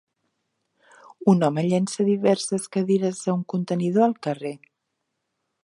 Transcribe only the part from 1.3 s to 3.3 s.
Un home llença diverses cadires